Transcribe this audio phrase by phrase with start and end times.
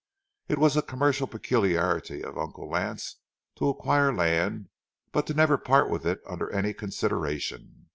[0.47, 3.17] It was a commercial peculiarity of Uncle Lance
[3.57, 4.69] to acquire land
[5.11, 7.85] but never to part with it under any consideration.